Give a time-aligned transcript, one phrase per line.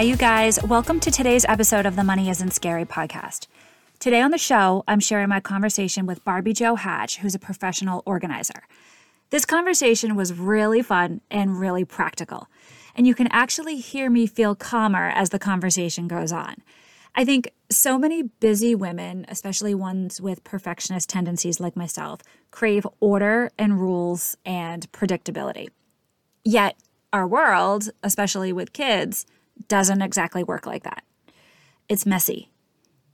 [0.00, 0.58] Hi, you guys.
[0.62, 3.46] Welcome to today's episode of the Money Isn't Scary podcast.
[3.98, 8.02] Today on the show, I'm sharing my conversation with Barbie Jo Hatch, who's a professional
[8.06, 8.62] organizer.
[9.28, 12.48] This conversation was really fun and really practical,
[12.96, 16.54] and you can actually hear me feel calmer as the conversation goes on.
[17.14, 23.50] I think so many busy women, especially ones with perfectionist tendencies like myself, crave order
[23.58, 25.68] and rules and predictability.
[26.42, 26.78] Yet,
[27.12, 29.26] our world, especially with kids,
[29.68, 31.04] doesn't exactly work like that.
[31.88, 32.50] It's messy.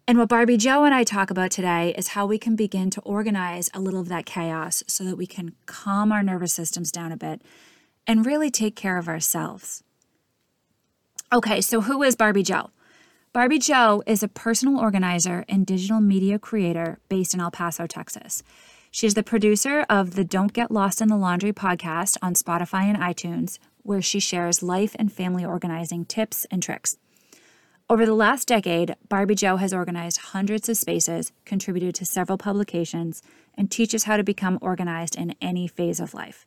[0.09, 3.01] And what Barbie Jo and I talk about today is how we can begin to
[3.01, 7.11] organize a little of that chaos so that we can calm our nervous systems down
[7.11, 7.43] a bit
[8.07, 9.83] and really take care of ourselves.
[11.33, 12.71] Okay, so who is Barbie Jo?
[13.33, 18.45] Barbie Jo is a personal organizer and digital media creator based in El Paso, Texas.
[18.93, 22.97] She's the producer of the Don't Get Lost in the Laundry podcast on Spotify and
[22.97, 26.97] iTunes, where she shares life and family organizing tips and tricks.
[27.89, 33.23] Over the last decade, Barbie Jo has organized hundreds of spaces, contributed to several publications,
[33.57, 36.47] and teaches how to become organized in any phase of life.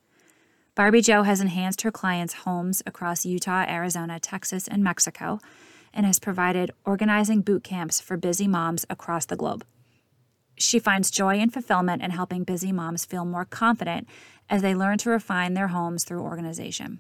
[0.76, 5.40] Barbie Jo has enhanced her clients' homes across Utah, Arizona, Texas, and Mexico,
[5.94, 9.66] and has provided organizing boot camps for busy moms across the globe.
[10.58, 14.10] She finds joy and fulfillment in helping busy moms feel more confident
[14.50, 17.00] as they learn to refine their homes through organization.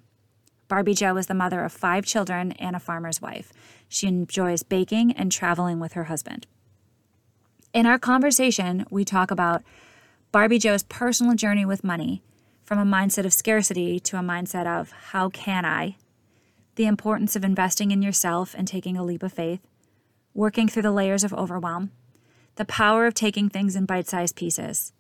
[0.69, 3.51] Barbie Jo is the mother of five children and a farmer's wife.
[3.89, 6.45] She enjoys baking and traveling with her husband.
[7.73, 9.63] In our conversation, we talk about
[10.31, 12.21] Barbie Jo's personal journey with money
[12.63, 15.97] from a mindset of scarcity to a mindset of how can I,
[16.75, 19.61] the importance of investing in yourself and taking a leap of faith,
[20.35, 21.89] working through the layers of overwhelm,
[22.57, 24.93] the power of taking things in bite sized pieces,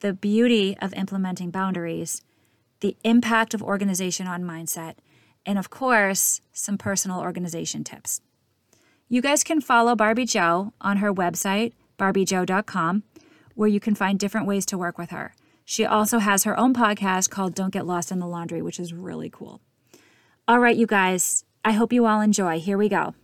[0.00, 2.20] the beauty of implementing boundaries,
[2.80, 4.96] the impact of organization on mindset,
[5.46, 8.20] and of course, some personal organization tips.
[9.08, 13.02] You guys can follow Barbie Jo on her website, barbiejo.com,
[13.54, 15.34] where you can find different ways to work with her.
[15.64, 18.92] She also has her own podcast called Don't Get Lost in the Laundry, which is
[18.92, 19.60] really cool.
[20.48, 22.58] All right, you guys, I hope you all enjoy.
[22.58, 23.14] Here we go.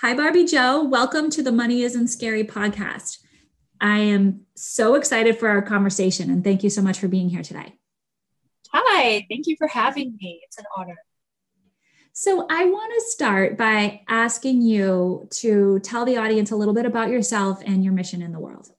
[0.00, 0.82] Hi, Barbie Jo.
[0.82, 3.18] Welcome to the Money Isn't Scary podcast.
[3.80, 7.42] I am so excited for our conversation and thank you so much for being here
[7.42, 7.74] today.
[8.74, 10.40] Hi, thank you for having me.
[10.44, 10.96] It's an honor.
[12.14, 16.86] So, I want to start by asking you to tell the audience a little bit
[16.86, 18.70] about yourself and your mission in the world.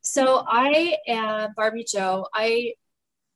[0.00, 2.26] So, I am Barbie Jo.
[2.34, 2.74] I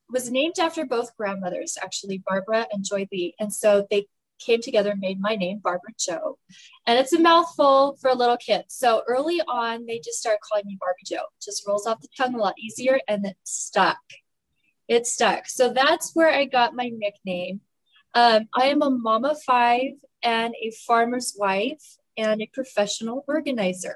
[0.09, 3.33] was named after both grandmothers, actually, Barbara and Joy Lee.
[3.39, 4.07] And so they
[4.39, 6.37] came together and made my name, Barbara Jo.
[6.85, 8.65] And it's a mouthful for a little kid.
[8.67, 11.19] So early on, they just started calling me Barbie Jo.
[11.41, 13.99] Just rolls off the tongue a lot easier and it stuck
[14.87, 15.47] it stuck.
[15.47, 17.61] So that's where I got my nickname.
[18.13, 19.91] Um, I am a mom of five
[20.23, 23.95] and a farmer's wife and a professional organizer.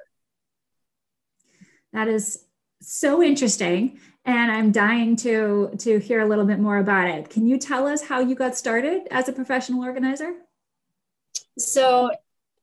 [1.94, 2.46] That is
[2.82, 7.48] so interesting and i'm dying to to hear a little bit more about it can
[7.48, 10.34] you tell us how you got started as a professional organizer
[11.58, 12.12] so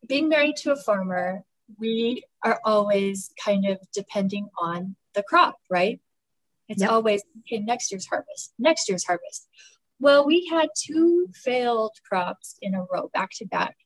[0.07, 1.43] being married to a farmer
[1.79, 6.01] we are always kind of depending on the crop right
[6.69, 6.91] it's yep.
[6.91, 9.49] always, okay, next year's harvest, next year's harvest.
[10.01, 13.77] Well, we had two failed crops in a row, back to back.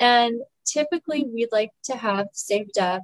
[0.00, 3.02] And typically we'd like to have saved up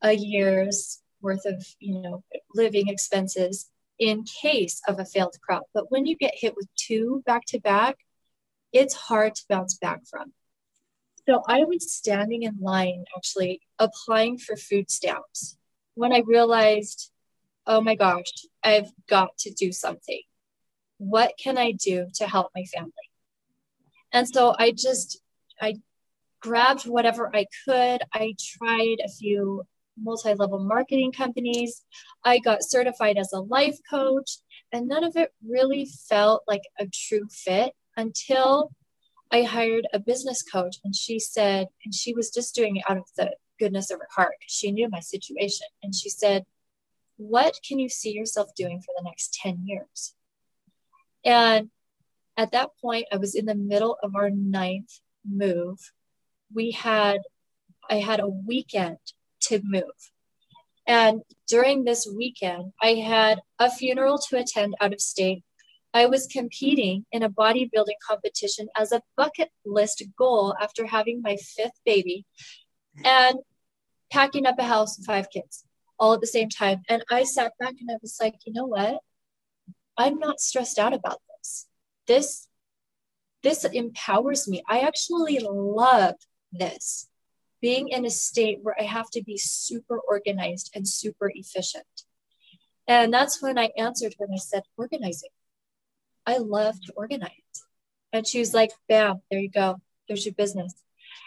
[0.00, 2.24] a year's worth of, you know,
[2.54, 3.68] living expenses
[3.98, 5.64] in case of a failed crop.
[5.74, 7.98] But when you get hit with two back to back,
[8.72, 10.32] it's hard to bounce back from.
[11.28, 15.56] So I was standing in line actually applying for food stamps
[15.94, 17.12] when I realized
[17.66, 18.32] oh my gosh,
[18.62, 20.20] I've got to do something.
[20.98, 22.92] What can I do to help my family?
[24.12, 25.20] And so I just,
[25.60, 25.76] I
[26.40, 28.02] grabbed whatever I could.
[28.12, 29.62] I tried a few
[30.00, 31.82] multi level marketing companies.
[32.24, 34.38] I got certified as a life coach,
[34.72, 38.72] and none of it really felt like a true fit until
[39.30, 40.76] I hired a business coach.
[40.84, 44.08] And she said, and she was just doing it out of the goodness of her
[44.14, 44.34] heart.
[44.46, 45.66] She knew my situation.
[45.82, 46.44] And she said,
[47.28, 50.14] what can you see yourself doing for the next 10 years?
[51.24, 51.70] And
[52.36, 55.78] At that point, I was in the middle of our ninth move.
[56.52, 57.20] We had,
[57.90, 58.98] I had a weekend
[59.42, 59.98] to move.
[60.86, 65.44] And during this weekend, I had a funeral to attend out of state.
[65.94, 71.36] I was competing in a bodybuilding competition as a bucket list goal after having my
[71.36, 72.24] fifth baby
[73.04, 73.36] and
[74.10, 75.64] packing up a house with five kids
[76.02, 76.82] all at the same time.
[76.88, 78.98] And I sat back and I was like, you know what?
[79.96, 81.68] I'm not stressed out about this.
[82.08, 82.48] This
[83.44, 84.62] this empowers me.
[84.68, 86.14] I actually love
[86.52, 87.08] this
[87.60, 91.86] being in a state where I have to be super organized and super efficient.
[92.88, 95.30] And that's when I answered and I said, organizing.
[96.26, 97.30] I love to organize.
[98.12, 99.80] And she was like, bam, there you go.
[100.06, 100.72] There's your business.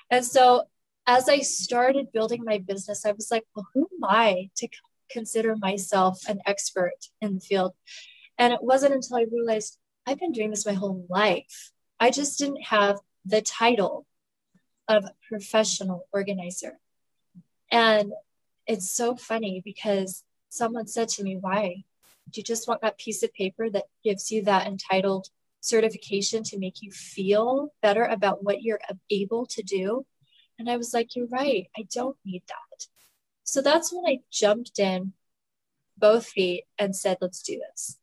[0.09, 0.65] And so
[1.07, 4.67] as I started building my business, I was like, well, who am I to
[5.09, 7.73] consider myself an expert in the field?
[8.37, 11.71] And it wasn't until I realized I've been doing this my whole life.
[11.99, 14.05] I just didn't have the title
[14.87, 16.79] of professional organizer.
[17.71, 18.13] And
[18.67, 21.83] it's so funny because someone said to me, Why?
[22.29, 25.29] Do you just want that piece of paper that gives you that entitled
[25.61, 28.79] certification to make you feel better about what you're
[29.09, 30.05] able to do?
[30.57, 31.67] And I was like, You're right.
[31.77, 32.87] I don't need that.
[33.43, 35.13] So that's when I jumped in
[35.97, 37.97] both feet and said, Let's do this.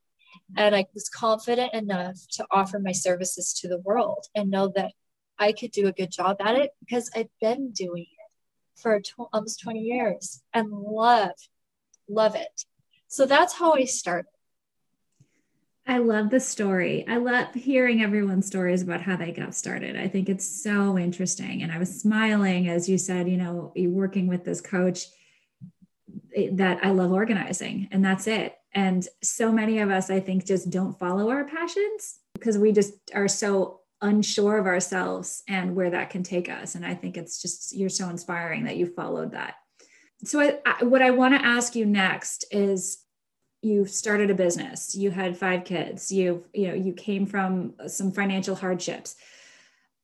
[0.56, 4.92] And I was confident enough to offer my services to the world and know that
[5.38, 9.00] I could do a good job at it because I've been doing it for
[9.32, 11.32] almost 20 years and love,
[12.08, 12.64] love it.
[13.08, 14.31] So that's how I started.
[15.86, 17.04] I love the story.
[17.08, 19.96] I love hearing everyone's stories about how they got started.
[19.96, 21.62] I think it's so interesting.
[21.62, 25.06] And I was smiling as you said, you know, you're working with this coach
[26.36, 28.56] eh, that I love organizing, and that's it.
[28.74, 32.94] And so many of us, I think, just don't follow our passions because we just
[33.12, 36.74] are so unsure of ourselves and where that can take us.
[36.74, 39.54] And I think it's just, you're so inspiring that you followed that.
[40.24, 43.01] So, I, I, what I want to ask you next is
[43.62, 48.12] you started a business, you had five kids, you you know, you came from some
[48.12, 49.16] financial hardships.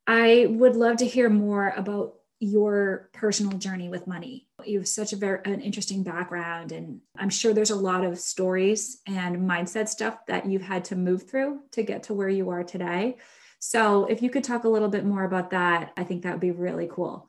[0.06, 4.46] I would love to hear more about your personal journey with money.
[4.64, 8.18] You have such a very an interesting background and I'm sure there's a lot of
[8.18, 12.50] stories and mindset stuff that you've had to move through to get to where you
[12.50, 13.16] are today.
[13.58, 16.40] So if you could talk a little bit more about that, I think that would
[16.40, 17.28] be really cool.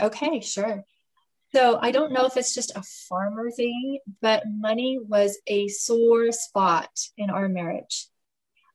[0.00, 0.84] Okay, sure.
[1.54, 6.32] So I don't know if it's just a farmer thing, but money was a sore
[6.32, 8.08] spot in our marriage.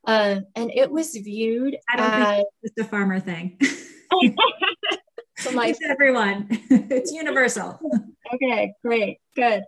[0.05, 3.59] Um, and it was viewed I don't as think it's a farmer thing.
[5.39, 6.47] so like it's everyone.
[6.49, 7.81] it's universal.
[8.33, 9.63] Okay, great, good.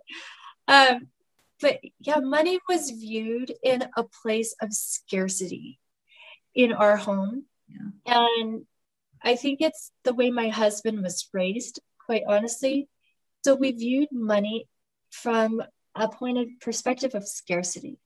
[0.66, 1.08] Um,
[1.60, 5.78] but yeah, money was viewed in a place of scarcity
[6.54, 7.44] in our home.
[7.68, 8.28] Yeah.
[8.40, 8.64] And
[9.22, 12.88] I think it's the way my husband was raised, quite honestly.
[13.44, 14.68] So we viewed money
[15.10, 15.62] from
[15.94, 17.98] a point of perspective of scarcity.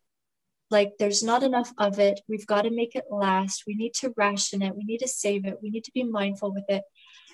[0.71, 2.21] Like there's not enough of it.
[2.29, 3.65] We've got to make it last.
[3.67, 4.75] We need to ration it.
[4.75, 5.59] We need to save it.
[5.63, 6.83] We need to be mindful with it.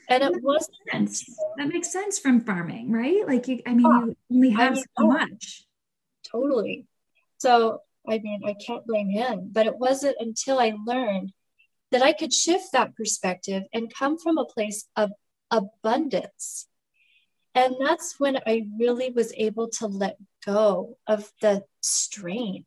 [0.08, 1.24] And it was sense.
[1.56, 3.26] That makes sense from farming, right?
[3.26, 5.64] Like you, I mean, oh, you only have I mean, so much.
[6.30, 6.86] Totally.
[7.38, 11.32] So I mean, I can't blame him, but it wasn't until I learned
[11.92, 15.12] that I could shift that perspective and come from a place of
[15.50, 16.66] abundance.
[17.54, 22.64] And that's when I really was able to let go of the strain.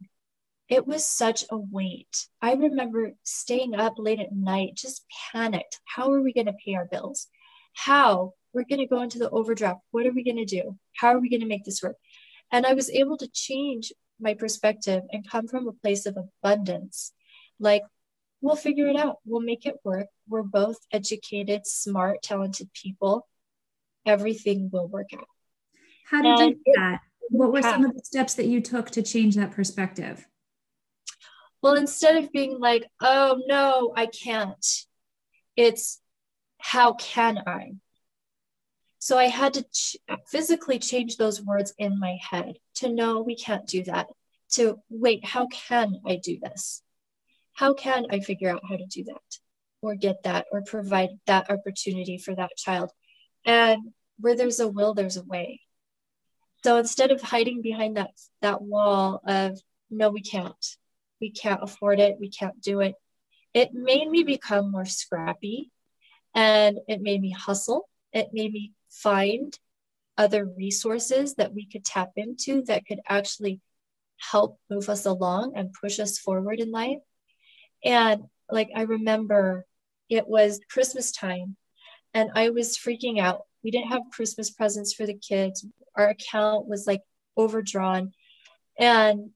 [0.70, 2.28] It was such a weight.
[2.42, 5.80] I remember staying up late at night, just panicked.
[5.86, 7.28] How are we going to pay our bills?
[7.74, 8.34] How?
[8.54, 9.82] We're going to go into the overdraft.
[9.92, 10.78] What are we going to do?
[10.96, 11.98] How are we going to make this work?
[12.52, 17.12] And I was able to change my perspective and come from a place of abundance.
[17.60, 17.84] Like,
[18.42, 20.08] we'll figure it out, we'll make it work.
[20.28, 23.28] We're both educated, smart, talented people.
[24.06, 25.28] Everything will work out.
[26.10, 27.02] How did and you do that?
[27.30, 30.26] What were some of the steps that you took to change that perspective?
[31.62, 34.64] Well, instead of being like, oh no, I can't,
[35.56, 36.00] it's
[36.60, 37.72] how can I?
[39.00, 39.98] So I had to ch-
[40.28, 44.08] physically change those words in my head to know we can't do that.
[44.54, 46.82] To wait, how can I do this?
[47.54, 49.40] How can I figure out how to do that
[49.82, 52.92] or get that or provide that opportunity for that child?
[53.46, 55.62] And where there's a will, there's a way.
[56.64, 58.12] So instead of hiding behind that
[58.42, 59.60] that wall of
[59.92, 60.66] no, we can't,
[61.22, 62.96] we can't afford it, we can't do it,
[63.54, 65.72] it made me become more scrappy
[66.34, 67.88] and it made me hustle.
[68.12, 69.58] It made me find
[70.18, 73.62] other resources that we could tap into that could actually
[74.18, 77.00] help move us along and push us forward in life.
[77.84, 79.66] And like I remember
[80.10, 81.56] it was Christmas time
[82.16, 83.42] and I was freaking out.
[83.64, 85.66] We didn't have Christmas presents for the kids.
[85.96, 87.02] Our account was like
[87.38, 88.14] overdrawn.
[88.80, 89.32] And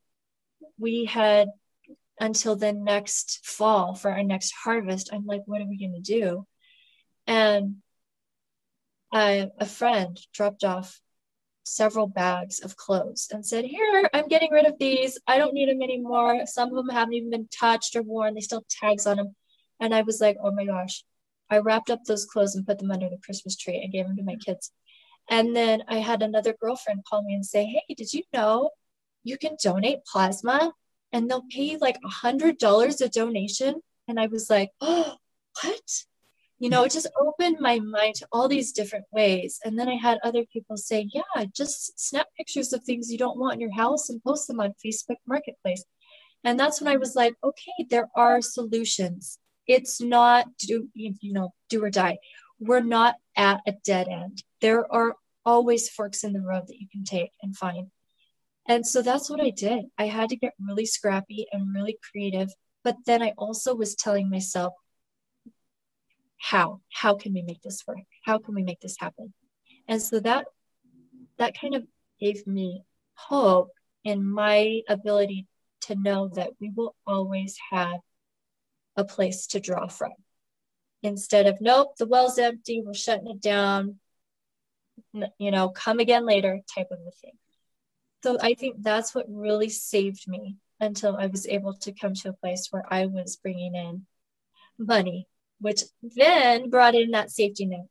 [0.80, 1.50] we had
[2.22, 5.10] until the next fall for our next harvest.
[5.12, 6.48] I'm like, what are we going to do?
[7.28, 7.76] And
[9.12, 11.02] a friend dropped off
[11.64, 15.20] several bags of clothes and said, Here, I'm getting rid of these.
[15.28, 16.46] I don't need them anymore.
[16.46, 19.36] Some of them haven't even been touched or worn, they still have tags on them.
[19.80, 21.04] And I was like, Oh my gosh.
[21.50, 23.82] I wrapped up those clothes and put them under the Christmas tree.
[23.82, 24.72] and gave them to my kids.
[25.30, 28.72] And then I had another girlfriend call me and say, Hey, did you know
[29.24, 30.74] you can donate plasma
[31.12, 33.82] and they'll pay you like a hundred dollars a donation?
[34.08, 35.16] And I was like, Oh,
[35.62, 36.04] what?
[36.60, 39.60] you know, it just opened my mind to all these different ways.
[39.64, 43.40] And then I had other people say, yeah, just snap pictures of things you don't
[43.40, 45.86] want in your house and post them on Facebook Marketplace.
[46.44, 49.40] And that's when I was like, okay, there are solutions.
[49.70, 52.18] It's not do you know do or die.
[52.60, 54.44] We're not at a dead end.
[54.60, 57.88] There are always forks in the road that you can take and find.
[58.68, 59.86] And so that's what I did.
[59.98, 62.50] I had to get really scrappy and really creative.
[62.84, 64.74] But then I also was telling myself,
[66.40, 69.34] how how can we make this work how can we make this happen
[69.88, 70.46] and so that
[71.38, 71.84] that kind of
[72.20, 72.84] gave me
[73.14, 73.72] hope
[74.04, 75.46] in my ability
[75.82, 78.00] to know that we will always have
[79.00, 80.12] a place to draw from
[81.02, 83.98] instead of nope the well's empty we're shutting it down
[85.38, 87.38] you know come again later type of a thing
[88.24, 92.30] so i think that's what really saved me until i was able to come to
[92.30, 94.06] a place where i was bringing in
[94.78, 95.28] money
[95.60, 97.86] which then brought in that safety net.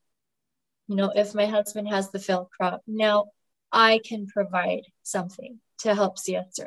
[0.89, 3.27] You know, if my husband has the failed crop, now
[3.71, 6.67] I can provide something to help see us through.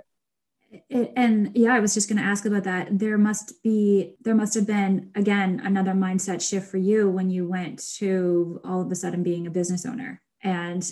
[0.89, 2.97] And yeah, I was just going to ask about that.
[2.97, 7.47] There must be, there must have been, again, another mindset shift for you when you
[7.47, 10.21] went to all of a sudden being a business owner.
[10.43, 10.89] And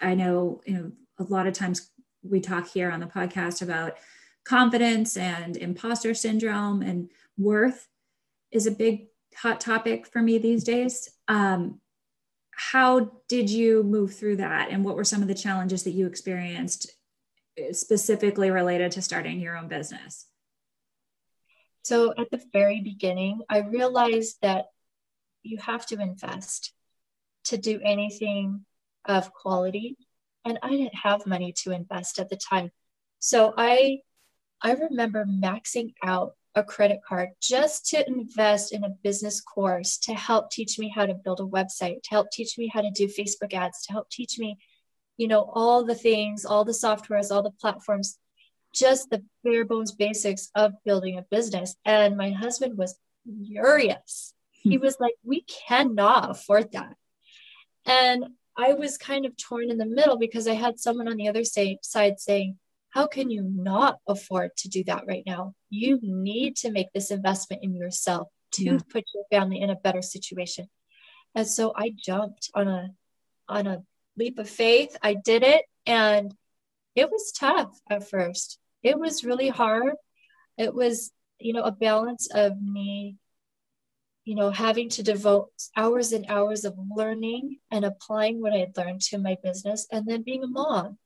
[0.00, 1.90] I know, you know, a lot of times
[2.22, 3.96] we talk here on the podcast about
[4.44, 7.88] confidence and imposter syndrome and worth
[8.50, 11.08] is a big hot topic for me these days.
[11.28, 11.80] Um,
[12.50, 16.06] how did you move through that, and what were some of the challenges that you
[16.06, 16.90] experienced
[17.72, 20.26] specifically related to starting your own business?
[21.82, 24.66] So, at the very beginning, I realized that
[25.42, 26.72] you have to invest
[27.44, 28.64] to do anything
[29.04, 29.96] of quality.
[30.44, 32.70] And I didn't have money to invest at the time.
[33.18, 34.00] So I
[34.62, 40.14] I remember maxing out a credit card just to invest in a business course to
[40.14, 43.06] help teach me how to build a website, to help teach me how to do
[43.06, 44.56] Facebook ads, to help teach me,
[45.16, 48.18] you know, all the things, all the softwares, all the platforms,
[48.74, 51.76] just the bare bones basics of building a business.
[51.84, 52.98] And my husband was
[53.46, 54.34] furious.
[54.50, 54.82] He hmm.
[54.82, 56.94] was like, we cannot afford that.
[57.86, 61.28] And I was kind of torn in the middle because I had someone on the
[61.28, 62.58] other side saying,
[62.90, 65.54] how can you not afford to do that right now?
[65.68, 68.78] You need to make this investment in yourself to yeah.
[68.90, 70.68] put your family in a better situation.
[71.34, 72.90] And so I jumped on a
[73.48, 73.82] on a
[74.16, 74.96] leap of faith.
[75.02, 76.34] I did it and
[76.94, 78.58] it was tough at first.
[78.82, 79.94] It was really hard.
[80.56, 83.16] It was, you know, a balance of me
[84.26, 88.76] you know, having to devote hours and hours of learning and applying what I had
[88.76, 90.98] learned to my business, and then being a mom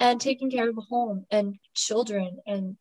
[0.00, 2.76] and taking care of a home and children and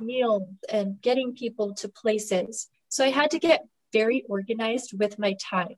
[0.00, 2.68] meals and getting people to places.
[2.88, 5.76] So I had to get very organized with my time.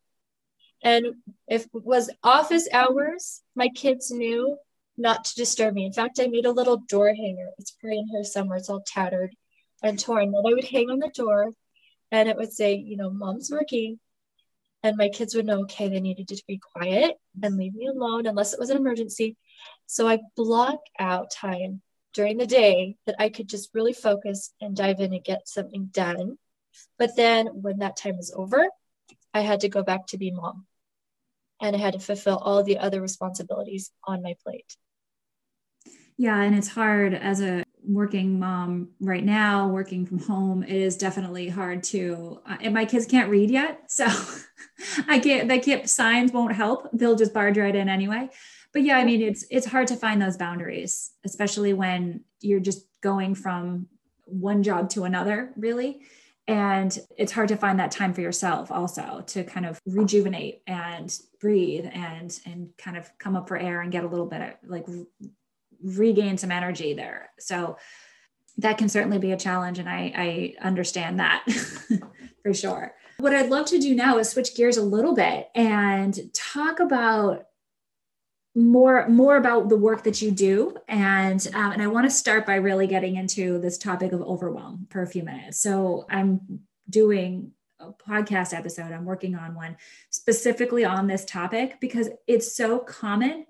[0.83, 1.07] And
[1.47, 4.57] if it was office hours, my kids knew
[4.97, 5.85] not to disturb me.
[5.85, 7.49] In fact, I made a little door hanger.
[7.59, 8.59] It's probably in here somewhere.
[8.59, 9.35] It's all tattered
[9.83, 11.51] and torn that I would hang on the door
[12.11, 13.99] and it would say, you know, mom's working.
[14.83, 18.27] And my kids would know, okay, they needed to be quiet and leave me alone
[18.27, 19.37] unless it was an emergency.
[19.87, 21.83] So I block out time
[22.15, 25.91] during the day that I could just really focus and dive in and get something
[25.93, 26.39] done.
[26.99, 28.69] But then when that time was over,
[29.35, 30.67] I had to go back to be mom
[31.61, 34.77] and I had to fulfill all the other responsibilities on my plate.
[36.17, 40.63] Yeah, and it's hard as a working mom right now, working from home.
[40.63, 44.07] It is definitely hard to, uh, and my kids can't read yet, so
[45.09, 45.49] I can't.
[45.49, 46.89] They can't signs won't help.
[46.93, 48.29] They'll just barge right in anyway
[48.73, 52.87] but yeah, I mean, it's it's hard to find those boundaries, especially when you're just
[53.01, 53.87] going from
[54.27, 56.03] one job to another, really.
[56.49, 61.17] And it's hard to find that time for yourself also to kind of rejuvenate and
[61.41, 64.69] breathe and and kind of come up for air and get a little bit of
[64.69, 64.87] like
[65.83, 67.31] regain some energy there.
[67.39, 67.77] So
[68.61, 71.45] that can certainly be a challenge and i i understand that
[72.43, 76.19] for sure what i'd love to do now is switch gears a little bit and
[76.35, 77.47] talk about
[78.65, 80.77] more more about the work that you do.
[80.89, 84.87] And um, and i want to start by really getting into this topic of overwhelm
[84.91, 85.61] for a few minutes.
[85.61, 89.77] So i'm doing a podcast episode i'm working on one
[90.11, 93.47] specifically on this topic because it's so common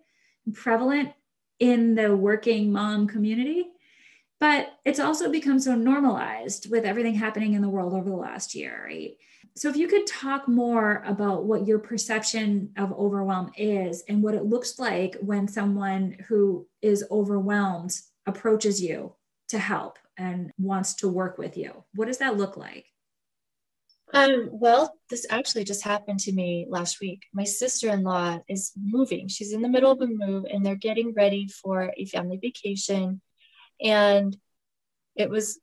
[0.47, 1.11] and prevalent
[1.59, 3.67] in the working mom community
[4.39, 8.55] but it's also become so normalized with everything happening in the world over the last
[8.55, 9.17] year right
[9.57, 14.35] so, if you could talk more about what your perception of overwhelm is and what
[14.35, 17.93] it looks like when someone who is overwhelmed
[18.27, 19.15] approaches you
[19.49, 22.87] to help and wants to work with you, what does that look like?
[24.13, 27.23] Um, well, this actually just happened to me last week.
[27.33, 29.29] My sister in law is moving.
[29.29, 33.21] She's in the middle of a move and they're getting ready for a family vacation.
[33.81, 34.37] And
[35.15, 35.61] it was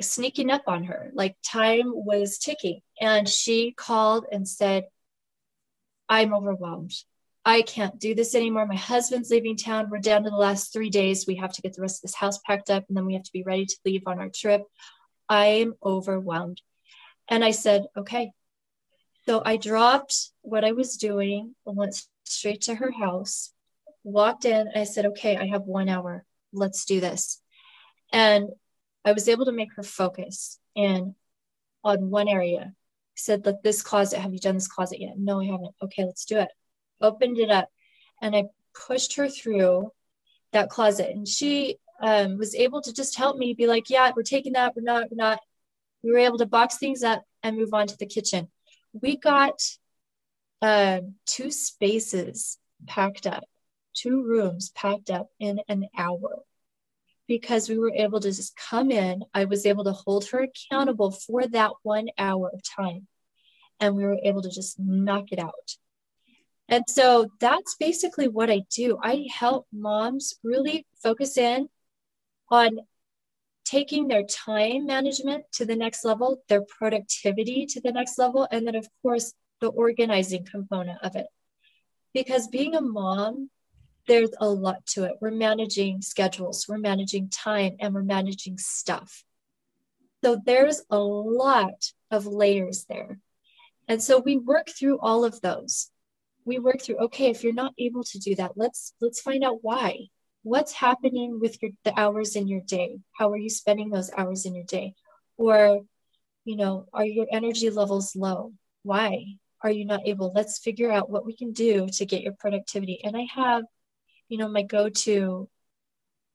[0.00, 1.10] sneaking up on her.
[1.14, 2.80] Like time was ticking.
[3.00, 4.84] And she called and said,
[6.08, 6.94] I'm overwhelmed.
[7.44, 8.66] I can't do this anymore.
[8.66, 9.88] My husband's leaving town.
[9.90, 11.26] We're down to the last three days.
[11.26, 13.22] We have to get the rest of this house packed up and then we have
[13.22, 14.64] to be ready to leave on our trip.
[15.28, 16.60] I'm overwhelmed.
[17.28, 18.32] And I said, okay.
[19.26, 23.52] So I dropped what I was doing and went straight to her house,
[24.04, 24.70] walked in.
[24.74, 26.24] I said, okay, I have one hour.
[26.52, 27.40] Let's do this.
[28.12, 28.48] And
[29.04, 31.14] I was able to make her focus and
[31.84, 32.74] on one area.
[33.14, 35.18] said, Look, this closet, have you done this closet yet?
[35.18, 35.74] No, I haven't.
[35.82, 36.48] Okay, let's do it.
[37.00, 37.68] Opened it up
[38.20, 39.92] and I pushed her through
[40.52, 41.10] that closet.
[41.14, 44.74] And she um, was able to just help me be like, Yeah, we're taking that,
[44.76, 45.40] we're not, we're not.
[46.02, 48.48] We were able to box things up and move on to the kitchen.
[48.92, 49.60] We got
[50.62, 53.44] um, two spaces packed up,
[53.94, 56.44] two rooms packed up in an hour
[57.28, 59.22] because we were able to just come in.
[59.34, 63.06] I was able to hold her accountable for that one hour of time.
[63.78, 65.76] And we were able to just knock it out.
[66.68, 68.98] And so that's basically what I do.
[69.02, 71.68] I help moms really focus in
[72.50, 72.80] on
[73.64, 78.66] taking their time management to the next level, their productivity to the next level, and
[78.66, 81.26] then, of course, the organizing component of it.
[82.14, 83.50] Because being a mom
[84.08, 85.16] there's a lot to it.
[85.20, 89.22] We're managing schedules, we're managing time, and we're managing stuff.
[90.24, 93.20] So there's a lot of layers there.
[93.86, 95.90] And so we work through all of those.
[96.44, 99.58] We work through, okay, if you're not able to do that, let's let's find out
[99.62, 100.08] why.
[100.42, 102.98] What's happening with your the hours in your day?
[103.12, 104.94] How are you spending those hours in your day?
[105.36, 105.80] Or,
[106.44, 108.52] you know, are your energy levels low?
[108.82, 110.32] Why are you not able?
[110.34, 113.00] Let's figure out what we can do to get your productivity.
[113.04, 113.64] And I have
[114.28, 115.48] you know, my go-to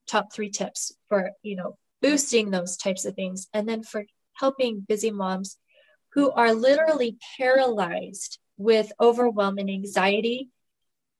[0.08, 3.47] top three tips for, you know, boosting those types of things.
[3.53, 5.58] And then for helping busy moms
[6.13, 10.49] who are literally paralyzed with overwhelm and anxiety,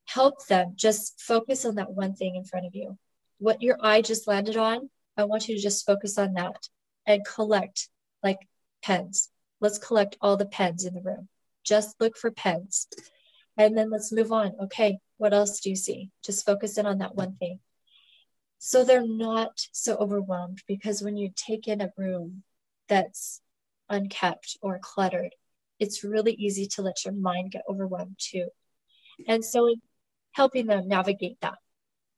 [0.06, 2.98] help them just focus on that one thing in front of you.
[3.40, 6.68] What your eye just landed on, I want you to just focus on that
[7.06, 7.90] and collect
[8.22, 8.40] like
[8.82, 9.30] pens.
[9.60, 11.30] Let's collect all the pens in the room.
[11.64, 12.88] Just look for pens.
[13.58, 14.54] And then let's move on.
[14.64, 16.10] Okay, what else do you see?
[16.23, 17.60] Just focus in on that one thing.
[18.60, 22.43] So they're not so overwhelmed because when you take in a room
[22.88, 23.41] that's
[23.89, 25.36] unkept or cluttered,
[25.80, 28.47] it's really easy to let your mind get overwhelmed too.
[29.28, 29.76] And so
[30.32, 31.56] helping them navigate that.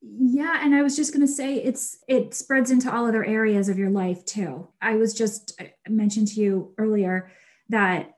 [0.02, 3.70] Yeah, and I was just going to say it's it spreads into all other areas
[3.70, 4.68] of your life too.
[4.82, 7.32] I was just I mentioned to you earlier
[7.70, 8.12] that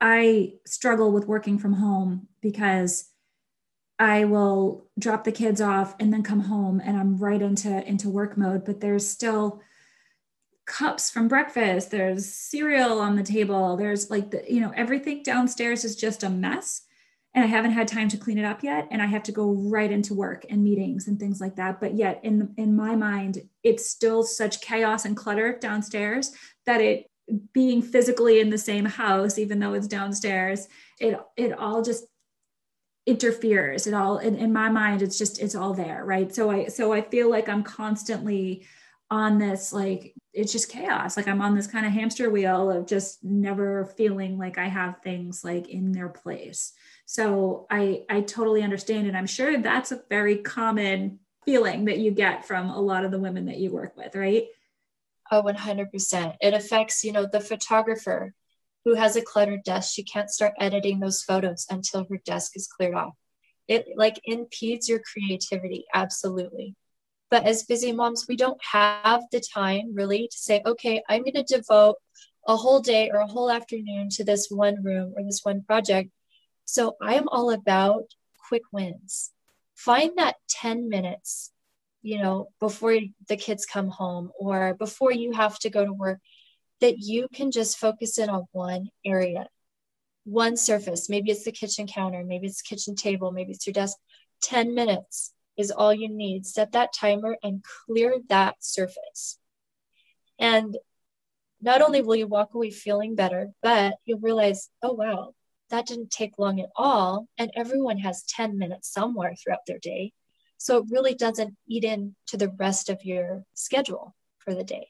[0.00, 3.10] I struggle with working from home because
[3.98, 8.10] I will drop the kids off and then come home and I'm right into into
[8.10, 9.62] work mode but there's still
[10.66, 15.84] cups from breakfast there's cereal on the table there's like the you know everything downstairs
[15.84, 16.82] is just a mess.
[17.34, 19.52] And I haven't had time to clean it up yet and I have to go
[19.52, 21.80] right into work and meetings and things like that.
[21.80, 26.32] But yet in in my mind it's still such chaos and clutter downstairs
[26.64, 27.10] that it
[27.52, 30.68] being physically in the same house even though it's downstairs
[31.00, 32.04] it it all just
[33.06, 34.18] interferes it all.
[34.18, 36.34] In, in my mind it's just it's all there right?
[36.34, 38.66] So i so i feel like i'm constantly
[39.08, 41.16] on this like it's just chaos.
[41.16, 45.00] Like i'm on this kind of hamster wheel of just never feeling like i have
[45.02, 46.72] things like in their place.
[47.04, 52.10] So i i totally understand and i'm sure that's a very common feeling that you
[52.10, 54.46] get from a lot of the women that you work with right?
[55.30, 56.36] Oh, 100%.
[56.40, 58.32] It affects, you know, the photographer
[58.86, 59.92] who has a cluttered desk.
[59.92, 63.14] She can't start editing those photos until her desk is cleared off.
[63.66, 65.86] It like impedes your creativity.
[65.92, 66.76] Absolutely.
[67.28, 71.34] But as busy moms, we don't have the time really to say, okay, I'm going
[71.34, 71.96] to devote
[72.46, 76.10] a whole day or a whole afternoon to this one room or this one project.
[76.64, 78.04] So I am all about
[78.48, 79.32] quick wins.
[79.74, 81.50] Find that 10 minutes,
[82.02, 82.96] you know, before
[83.28, 86.20] the kids come home or before you have to go to work
[86.80, 89.48] that you can just focus in on one area,
[90.24, 91.08] one surface.
[91.08, 93.96] Maybe it's the kitchen counter, maybe it's kitchen table, maybe it's your desk.
[94.42, 96.46] 10 minutes is all you need.
[96.46, 99.38] Set that timer and clear that surface.
[100.38, 100.76] And
[101.62, 105.32] not only will you walk away feeling better, but you'll realize, oh, wow,
[105.70, 107.26] that didn't take long at all.
[107.38, 110.12] And everyone has 10 minutes somewhere throughout their day.
[110.58, 114.88] So it really doesn't eat into the rest of your schedule for the day.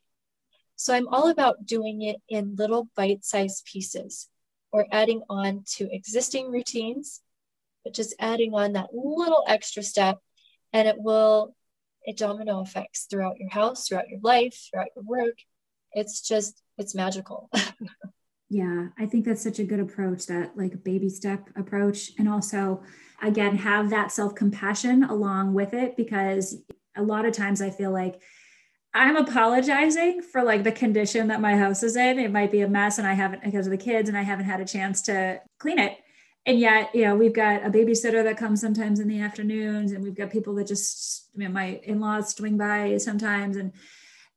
[0.77, 4.29] So I'm all about doing it in little bite sized pieces
[4.73, 7.23] or adding on to existing routines,
[7.83, 10.19] but just adding on that little extra step
[10.73, 11.55] and it will,
[12.03, 15.39] it domino effects throughout your house, throughout your life, throughout your work.
[15.93, 17.49] It's just, it's magical.
[18.51, 22.13] yeah, I think that's such a good approach, that like baby step approach.
[22.19, 22.83] And also,
[23.23, 26.63] again, have that self compassion along with it because
[26.95, 28.21] a lot of times I feel like
[28.97, 32.19] I'm apologizing for like the condition that my house is in.
[32.19, 34.47] It might be a mess and I haven't because of the kids and I haven't
[34.47, 35.99] had a chance to clean it.
[36.47, 40.03] And yet, you know, we've got a babysitter that comes sometimes in the afternoons and
[40.03, 43.59] we've got people that just, you know, my in-laws swing by sometimes.
[43.59, 43.73] And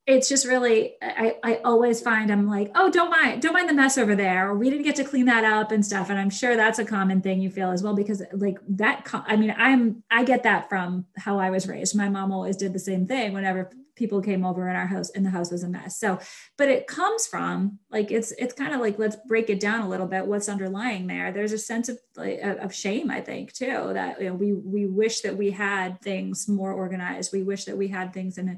[0.10, 3.76] it's just really, I, I always find I'm like, oh, don't mind, don't mind the
[3.76, 4.50] mess over there.
[4.50, 6.10] Or we didn't get to clean that up and stuff.
[6.10, 9.36] And I'm sure that's a common thing you feel as well, because like that, I
[9.36, 11.95] mean, I'm, I get that from how I was raised.
[11.95, 15.24] My mom always did the same thing whenever people came over in our house and
[15.26, 16.17] the house was a mess so
[16.58, 19.89] but it comes from like it's it's kind of like let's break it down a
[19.89, 24.22] little bit what's underlying there there's a sense of of shame i think too that
[24.22, 27.89] you know we we wish that we had things more organized we wish that we
[27.89, 28.58] had things in a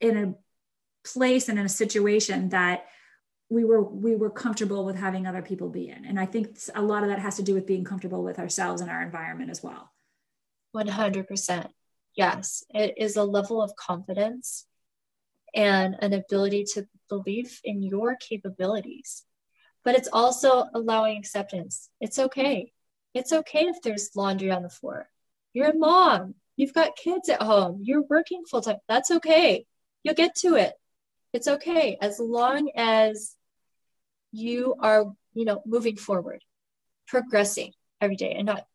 [0.00, 0.34] in a
[1.08, 2.86] place and in a situation that
[3.48, 6.82] we were we were comfortable with having other people be in and i think a
[6.82, 9.62] lot of that has to do with being comfortable with ourselves and our environment as
[9.62, 9.90] well
[10.76, 11.70] 100%
[12.16, 14.66] yes, it is a level of confidence
[15.54, 19.24] and an ability to believe in your capabilities.
[19.84, 21.88] But it's also allowing acceptance.
[22.00, 22.72] It's okay.
[23.14, 25.08] It's okay if there's laundry on the floor.
[25.52, 26.34] You're a mom.
[26.60, 27.80] You've got kids at home.
[27.82, 28.76] You're working full time.
[28.86, 29.64] That's okay.
[30.02, 30.74] You'll get to it.
[31.32, 33.34] It's okay as long as
[34.30, 36.44] you are, you know, moving forward,
[37.08, 38.66] progressing every day and not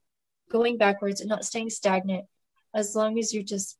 [0.51, 2.25] going backwards and not staying stagnant
[2.73, 3.77] as long as you're just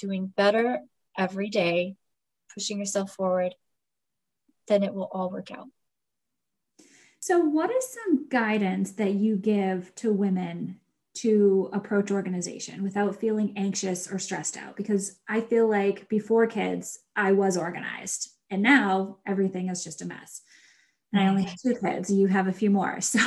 [0.00, 0.78] doing better
[1.18, 1.96] every day,
[2.54, 3.56] pushing yourself forward,
[4.68, 5.66] then it will all work out.
[7.18, 10.78] So, what is some guidance that you give to women
[11.22, 14.76] to approach organization without feeling anxious or stressed out?
[14.76, 20.06] Because I feel like before kids, I was organized, and now everything is just a
[20.06, 20.42] mess
[21.12, 22.10] and I only have two kids.
[22.10, 23.20] You have a few more, so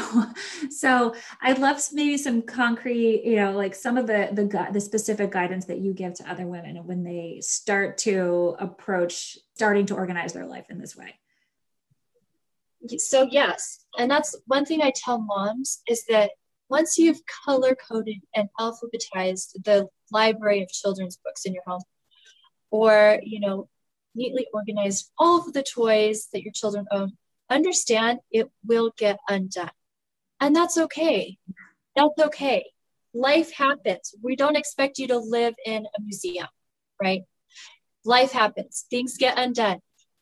[0.69, 5.32] so I'd love maybe some concrete, you know, like some of the the the specific
[5.32, 10.34] guidance that you give to other women when they start to approach starting to organize
[10.34, 11.15] their life in this way.
[12.97, 16.32] So yes, and that's one thing I tell moms is that
[16.71, 21.84] once you've color coded and alphabetized the library of children's books in your home,
[22.71, 23.67] or you know,
[24.15, 27.12] neatly organized all of the toys that your children own
[27.51, 29.69] understand it will get undone.
[30.39, 31.38] And that's okay.
[31.95, 32.71] That's okay.
[33.13, 34.15] Life happens.
[34.23, 36.47] We don't expect you to live in a museum,
[37.03, 37.23] right?
[38.05, 39.79] Life happens, things get undone.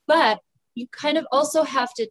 [0.07, 0.39] But
[0.73, 2.09] you kind of also have to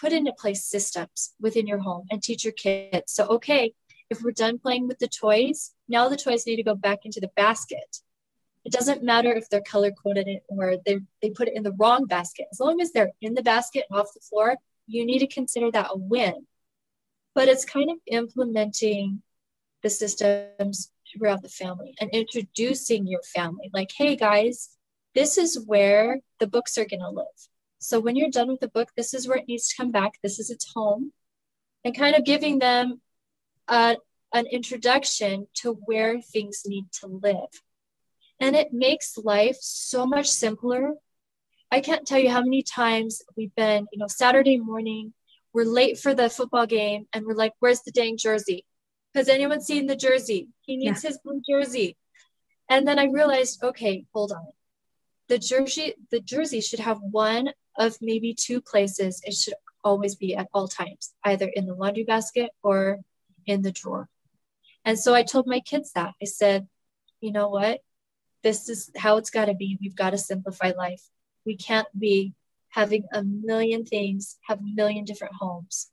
[0.00, 3.12] put into place systems within your home and teach your kids.
[3.12, 3.72] So, okay,
[4.10, 7.20] if we're done playing with the toys, now the toys need to go back into
[7.20, 7.98] the basket.
[8.64, 12.06] It doesn't matter if they're color coded or they they put it in the wrong
[12.06, 12.46] basket.
[12.52, 14.56] As long as they're in the basket off the floor,
[14.86, 16.46] you need to consider that a win.
[17.34, 19.22] But it's kind of implementing
[19.82, 23.70] the systems throughout the family and introducing your family.
[23.72, 24.70] Like, hey guys,
[25.14, 27.26] this is where the books are going to live.
[27.78, 30.14] So when you're done with the book, this is where it needs to come back.
[30.22, 31.12] This is its home.
[31.84, 33.00] And kind of giving them
[33.68, 33.96] a,
[34.34, 37.62] an introduction to where things need to live
[38.40, 40.94] and it makes life so much simpler.
[41.70, 45.12] I can't tell you how many times we've been, you know, Saturday morning,
[45.52, 48.64] we're late for the football game and we're like, where's the dang jersey?
[49.14, 50.48] Has anyone seen the jersey?
[50.62, 51.10] He needs yeah.
[51.10, 51.96] his blue jersey.
[52.70, 54.46] And then I realized, okay, hold on.
[55.28, 59.22] The jersey, the jersey should have one of maybe two places.
[59.24, 62.98] It should always be at all times, either in the laundry basket or
[63.46, 64.08] in the drawer.
[64.84, 66.14] And so I told my kids that.
[66.20, 66.68] I said,
[67.20, 67.80] you know what?
[68.42, 69.78] this is how it's got to be.
[69.80, 71.02] We've got to simplify life.
[71.44, 72.34] We can't be
[72.70, 75.90] having a million things, have a million different homes.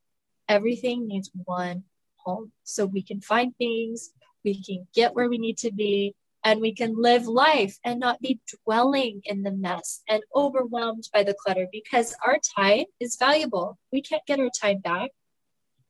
[0.47, 1.83] Everything needs one
[2.17, 4.11] home so we can find things,
[4.43, 8.21] we can get where we need to be, and we can live life and not
[8.21, 13.77] be dwelling in the mess and overwhelmed by the clutter because our time is valuable.
[13.91, 15.11] We can't get our time back,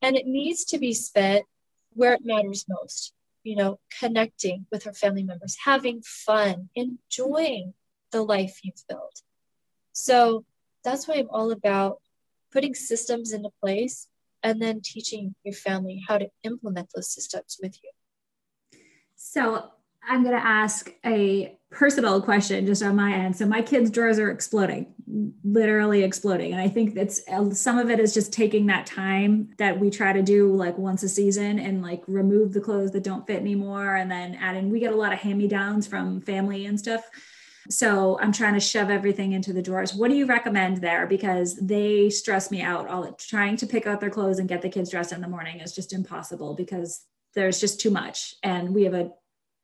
[0.02, 1.44] and it needs to be spent
[1.92, 3.12] where it matters most
[3.46, 7.74] you know, connecting with our family members, having fun, enjoying
[8.10, 9.22] the life you've built.
[9.92, 10.44] So
[10.82, 12.00] that's why I'm all about
[12.52, 14.08] putting systems into place
[14.42, 17.90] and then teaching your family how to implement those systems with you.
[19.14, 19.70] So
[20.08, 23.36] I'm going to ask a personal question just on my end.
[23.36, 24.94] So my kids' drawers are exploding,
[25.44, 26.52] literally exploding.
[26.52, 29.90] And I think that's uh, some of it is just taking that time that we
[29.90, 33.40] try to do like once a season and like remove the clothes that don't fit
[33.40, 33.96] anymore.
[33.96, 36.78] And then add in, we get a lot of hand me downs from family and
[36.78, 37.10] stuff.
[37.68, 39.92] So I'm trying to shove everything into the drawers.
[39.92, 41.06] What do you recommend there?
[41.06, 42.88] Because they stress me out.
[42.88, 45.58] All trying to pick out their clothes and get the kids dressed in the morning
[45.58, 48.34] is just impossible because there's just too much.
[48.44, 49.10] And we have a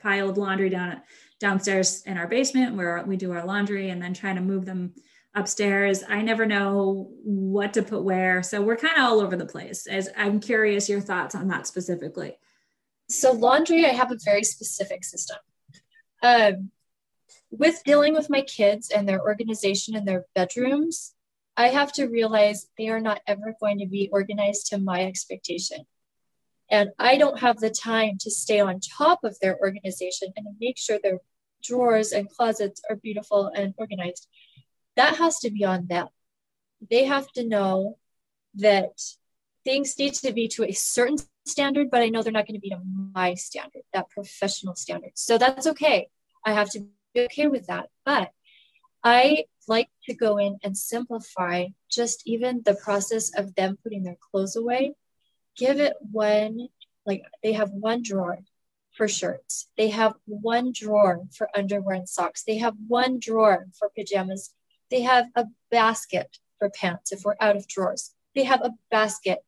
[0.03, 1.03] pile of laundry down
[1.41, 4.95] downstairs in our basement where we do our laundry and then trying to move them
[5.35, 6.05] upstairs.
[6.09, 8.43] I never know what to put where.
[8.43, 9.87] So we're kind of all over the place.
[9.87, 12.39] As I'm curious your thoughts on that specifically.
[13.09, 15.39] So laundry, I have a very specific system.
[16.23, 16.71] Um,
[17.51, 21.15] with dealing with my kids and their organization in their bedrooms,
[21.57, 25.87] I have to realize they are not ever going to be organized to my expectation.
[26.73, 30.79] And I don't have the time to stay on top of their organization and make
[30.79, 31.19] sure their
[31.63, 34.27] drawers and closets are beautiful and organized.
[34.97, 36.09] That has to be on them.
[36.91, 37.99] They have to know
[38.55, 38.99] that
[39.65, 42.61] things need to be to a certain standard, but I know they're not going to
[42.61, 42.81] be to
[43.15, 45.13] my standard, that professional standard.
[45.15, 46.09] So that's okay.
[46.45, 46.81] I have to
[47.13, 47.91] be okay with that.
[48.07, 48.31] But
[49.05, 54.17] I like to go in and simplify just even the process of them putting their
[54.31, 54.95] clothes away
[55.57, 56.69] give it one,
[57.07, 58.39] like they have one drawer
[58.93, 59.69] for shirts.
[59.77, 62.45] They have one drawer for underwear and socks.
[62.45, 64.55] They have one drawer for pajamas.
[64.91, 68.15] They have a basket for pants if we're out of drawers.
[68.35, 69.39] They have a basket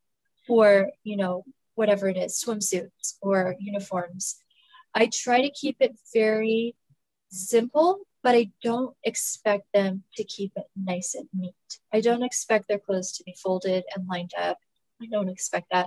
[0.46, 4.36] for, you know, whatever it is, swimsuits or uniforms.
[4.94, 6.74] I try to keep it very
[7.30, 11.54] simple, but I don't expect them to keep it nice and neat.
[11.92, 14.58] I don't expect their clothes to be folded and lined up
[15.04, 15.86] I don't expect that.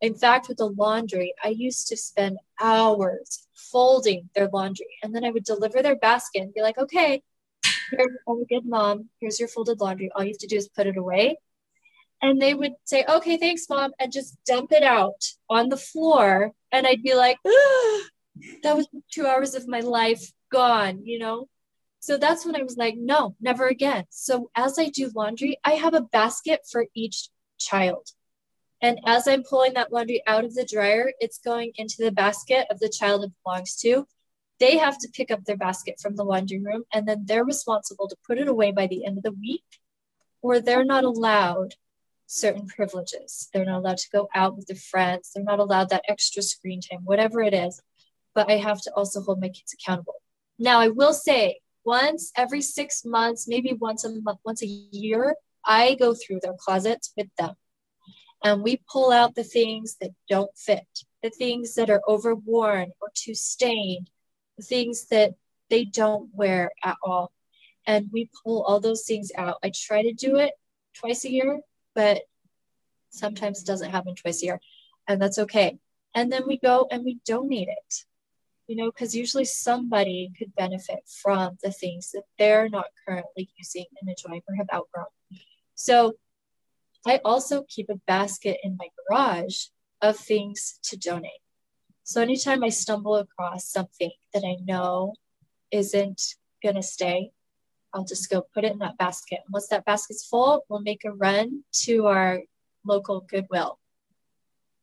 [0.00, 4.98] In fact, with the laundry, I used to spend hours folding their laundry.
[5.02, 7.22] And then I would deliver their basket and be like, okay,
[7.98, 9.08] I'm a good mom.
[9.20, 10.10] Here's your folded laundry.
[10.14, 11.38] All you have to do is put it away.
[12.22, 16.52] And they would say, okay, thanks, mom, and just dump it out on the floor.
[16.72, 18.00] And I'd be like, ah,
[18.62, 21.48] that was two hours of my life gone, you know?
[22.00, 24.04] So that's when I was like, no, never again.
[24.10, 28.08] So as I do laundry, I have a basket for each child.
[28.84, 32.66] And as I'm pulling that laundry out of the dryer, it's going into the basket
[32.70, 34.06] of the child it belongs to.
[34.60, 38.08] They have to pick up their basket from the laundry room and then they're responsible
[38.08, 39.64] to put it away by the end of the week,
[40.42, 41.76] or they're not allowed
[42.26, 43.48] certain privileges.
[43.54, 45.30] They're not allowed to go out with their friends.
[45.34, 47.80] They're not allowed that extra screen time, whatever it is.
[48.34, 50.16] But I have to also hold my kids accountable.
[50.58, 55.36] Now, I will say once every six months, maybe once a month, once a year,
[55.64, 57.54] I go through their closets with them
[58.44, 60.86] and we pull out the things that don't fit,
[61.22, 64.10] the things that are overworn or too stained,
[64.58, 65.34] the things that
[65.70, 67.32] they don't wear at all.
[67.86, 69.56] And we pull all those things out.
[69.64, 70.52] I try to do it
[70.94, 71.60] twice a year,
[71.94, 72.22] but
[73.10, 74.60] sometimes it doesn't happen twice a year,
[75.08, 75.78] and that's okay.
[76.14, 77.94] And then we go and we donate it,
[78.66, 83.86] you know, because usually somebody could benefit from the things that they're not currently using
[84.00, 85.06] and enjoying or have outgrown.
[85.74, 86.14] So
[87.06, 89.66] I also keep a basket in my garage
[90.00, 91.32] of things to donate.
[92.02, 95.14] So anytime I stumble across something that I know
[95.70, 97.32] isn't going to stay,
[97.92, 99.40] I'll just go put it in that basket.
[99.44, 102.42] And once that basket's full, we'll make a run to our
[102.84, 103.78] local Goodwill.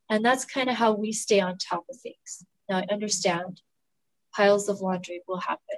[0.08, 2.44] And that's kind of how we stay on top of things.
[2.68, 3.60] Now, I understand
[4.34, 5.76] piles of laundry will happen.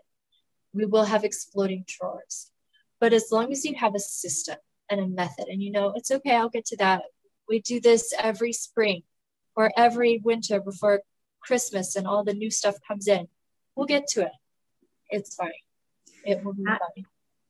[0.72, 2.50] We will have exploding drawers.
[3.00, 4.56] But as long as you have a system,
[4.90, 5.46] and a method.
[5.48, 7.02] And you know, it's okay, I'll get to that.
[7.48, 9.02] We do this every spring
[9.56, 11.02] or every winter before
[11.40, 13.28] Christmas and all the new stuff comes in.
[13.76, 14.32] We'll get to it.
[15.10, 15.50] It's fine.
[16.24, 17.04] It will be fine.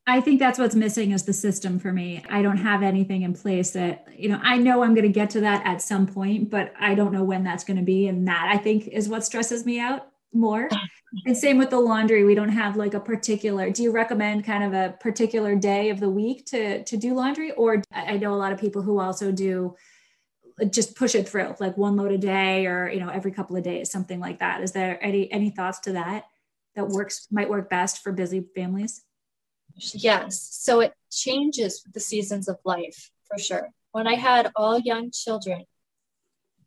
[0.07, 2.23] I think that's what's missing is the system for me.
[2.29, 5.31] I don't have anything in place that, you know, I know I'm going to get
[5.31, 8.09] to that at some point, but I don't know when that's going to be.
[8.09, 10.69] And that I think is what stresses me out more
[11.27, 12.25] And same with the laundry.
[12.25, 13.71] We don't have like a particular.
[13.71, 17.53] Do you recommend kind of a particular day of the week to to do laundry,
[17.53, 19.77] or I know a lot of people who also do
[20.61, 23.57] uh, just push it through, like one load a day, or you know every couple
[23.57, 24.63] of days, something like that.
[24.63, 26.25] Is there any any thoughts to that
[26.75, 29.03] that works might work best for busy families?
[29.77, 30.49] Yes.
[30.53, 33.71] So it changes with the seasons of life for sure.
[33.93, 35.65] When I had all young children,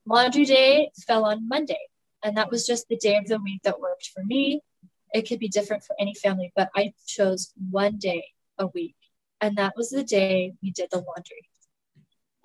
[0.06, 1.80] laundry day fell on Monday.
[2.24, 4.62] And that was just the day of the week that worked for me.
[5.14, 8.26] It could be different for any family, but I chose one day
[8.58, 8.96] a week.
[9.40, 11.48] And that was the day we did the laundry.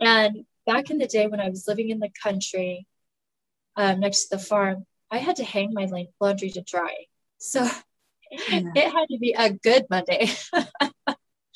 [0.01, 2.87] And back in the day when I was living in the country
[3.77, 5.89] um, next to the farm, I had to hang my
[6.21, 6.95] laundry to dry.
[7.39, 7.65] So
[8.31, 8.63] yeah.
[8.75, 10.31] it had to be a good Monday.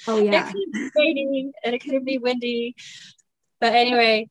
[0.08, 0.48] oh yeah.
[0.48, 2.74] it could be raining and it could be windy.
[3.60, 4.28] But anyway,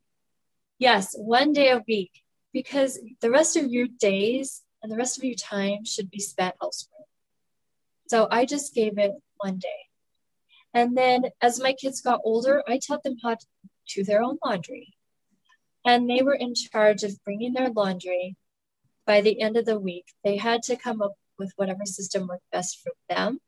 [0.80, 2.12] yes, one day a week
[2.56, 6.56] because the rest of your days and the rest of your time should be spent
[6.62, 7.04] elsewhere.
[8.08, 9.82] So I just gave it one day.
[10.74, 13.46] And then as my kids got older, I taught them how to
[13.94, 14.96] do their own laundry.
[15.86, 18.38] And they were in charge of bringing their laundry
[19.06, 20.06] by the end of the week.
[20.24, 23.40] They had to come up with whatever system worked best for them.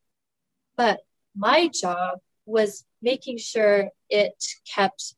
[0.75, 0.99] But
[1.33, 4.43] my job was making sure it
[4.75, 5.15] kept,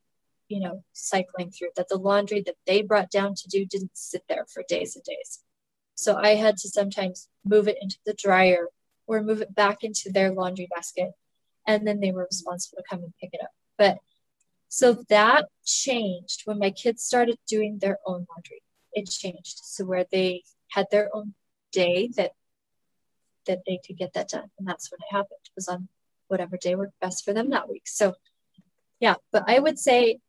[0.50, 4.24] you know, cycling through, that the laundry that they brought down to do didn't sit
[4.28, 5.40] there for days and days.
[5.96, 8.68] So I had to sometimes move it into the dryer
[9.08, 11.12] or move it back into their laundry basket.
[11.68, 13.52] And then they were responsible to come and pick it up.
[13.78, 13.98] But
[14.70, 18.62] so that changed when my kids started doing their own laundry.
[18.94, 19.60] It changed.
[19.64, 21.34] So where they had their own
[21.72, 22.32] day that
[23.46, 24.50] that they could get that done.
[24.58, 25.88] And that's when it happened, it was on
[26.28, 27.88] whatever day worked best for them that week.
[27.88, 28.14] So,
[29.00, 30.20] yeah, but I would say,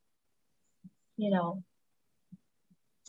[1.20, 1.62] you know,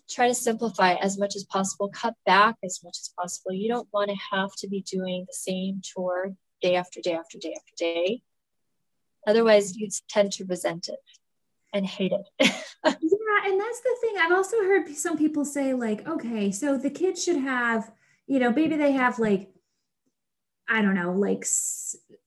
[0.10, 3.54] try to simplify as much as possible, cut back as much as possible.
[3.54, 7.38] You don't want to have to be doing the same chore day after day after
[7.38, 8.22] day after day.
[9.26, 11.00] Otherwise, you tend to resent it
[11.74, 12.28] and hate it.
[12.40, 12.92] yeah,
[13.46, 14.16] and that's the thing.
[14.20, 17.92] I've also heard some people say, like, okay, so the kids should have,
[18.28, 19.50] you know, maybe they have like
[20.68, 21.46] I don't know, like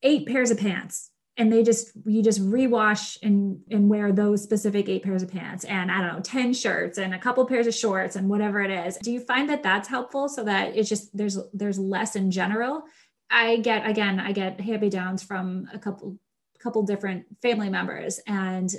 [0.03, 4.87] eight pairs of pants and they just you just rewash and and wear those specific
[4.87, 7.73] eight pairs of pants and i don't know 10 shirts and a couple pairs of
[7.73, 8.97] shorts and whatever it is.
[8.97, 12.83] Do you find that that's helpful so that it's just there's there's less in general?
[13.29, 16.17] I get again i get hand downs from a couple
[16.59, 18.71] couple different family members and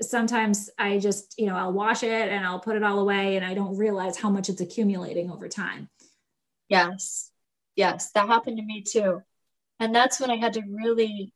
[0.00, 3.44] sometimes i just you know i'll wash it and i'll put it all away and
[3.44, 5.88] i don't realize how much it's accumulating over time.
[6.68, 7.30] Yes.
[7.76, 9.22] Yes, that happened to me too.
[9.80, 11.32] And that's when I had to really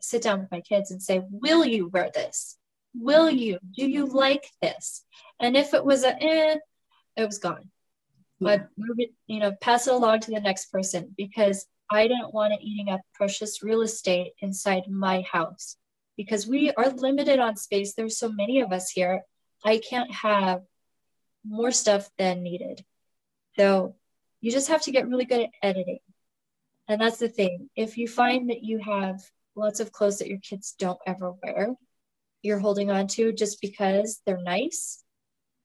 [0.00, 2.56] sit down with my kids and say, Will you wear this?
[2.94, 3.58] Will you?
[3.76, 5.04] Do you like this?
[5.38, 6.56] And if it was a eh,
[7.16, 7.70] it was gone.
[8.40, 12.32] But move it, you know, pass it along to the next person because I didn't
[12.32, 15.76] want it eating up precious real estate inside my house
[16.16, 17.94] because we are limited on space.
[17.94, 19.22] There's so many of us here.
[19.64, 20.62] I can't have
[21.44, 22.84] more stuff than needed.
[23.58, 23.96] So
[24.40, 25.98] you just have to get really good at editing.
[26.88, 27.68] And that's the thing.
[27.76, 29.20] If you find that you have
[29.54, 31.74] lots of clothes that your kids don't ever wear,
[32.42, 35.02] you're holding on to just because they're nice,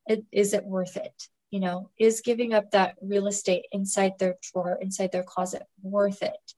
[0.07, 1.27] it, is it worth it?
[1.51, 6.21] You know, is giving up that real estate inside their drawer, inside their closet worth
[6.21, 6.53] it?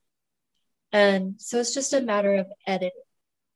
[0.92, 2.92] And so it's just a matter of editing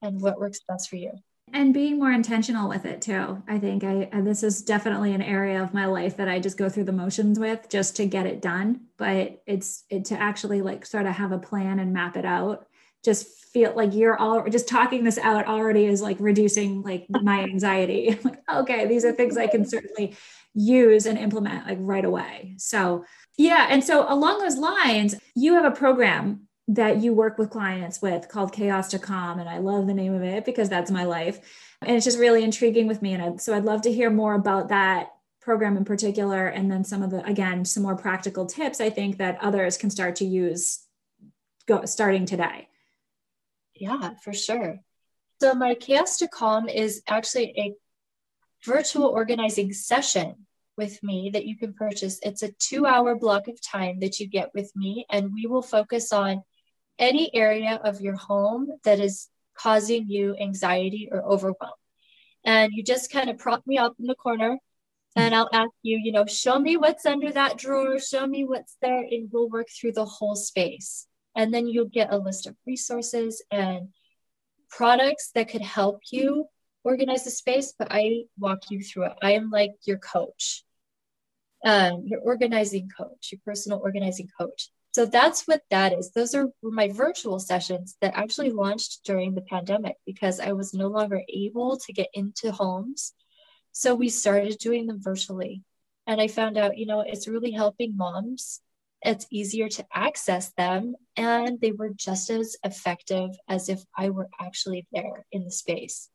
[0.02, 1.14] and what works best for you
[1.54, 5.62] and being more intentional with it too i think i this is definitely an area
[5.62, 8.42] of my life that i just go through the motions with just to get it
[8.42, 12.26] done but it's it to actually like sort of have a plan and map it
[12.26, 12.68] out
[13.04, 17.42] just feel like you're all just talking this out already is like reducing like my
[17.42, 20.16] anxiety like okay these are things i can certainly
[20.54, 23.04] use and implement like right away so
[23.38, 28.02] yeah and so along those lines you have a program that you work with clients
[28.02, 29.40] with called Chaos to Calm.
[29.40, 31.40] And I love the name of it because that's my life.
[31.82, 33.14] And it's just really intriguing with me.
[33.14, 35.10] And I, so I'd love to hear more about that
[35.42, 36.48] program in particular.
[36.48, 39.90] And then some of the, again, some more practical tips I think that others can
[39.90, 40.86] start to use
[41.68, 42.68] go, starting today.
[43.82, 44.80] Yeah, for sure.
[45.42, 47.74] So my Chaos to Calm is actually a
[48.64, 50.46] virtual organizing session
[50.78, 52.20] with me that you can purchase.
[52.22, 55.64] It's a two hour block of time that you get with me, and we will
[55.64, 56.44] focus on
[57.00, 61.74] any area of your home that is causing you anxiety or overwhelm.
[62.46, 64.60] And you just kind of prop me up in the corner
[65.16, 68.78] and I'll ask you, you know, show me what's under that drawer, show me what's
[68.80, 71.08] there, and we'll work through the whole space.
[71.36, 73.90] And then you'll get a list of resources and
[74.70, 76.48] products that could help you
[76.84, 79.14] organize the space, but I walk you through it.
[79.22, 80.64] I am like your coach.
[81.66, 84.70] um, your organizing coach, your personal organizing coach.
[84.94, 86.12] So that's what that is.
[86.12, 90.88] Those are my virtual sessions that actually launched during the pandemic because I was no
[90.88, 93.14] longer able to get into homes.
[93.72, 95.64] So we started doing them virtually.
[96.08, 98.60] And I found out, you know, it's really helping moms.
[99.04, 104.30] It's easier to access them, and they were just as effective as if I were
[104.40, 106.10] actually there in the space.